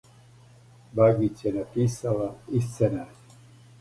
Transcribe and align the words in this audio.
Багић 1.01 1.45
је 1.47 1.53
написала 1.59 2.31
и 2.61 2.67
сценарио. 2.71 3.37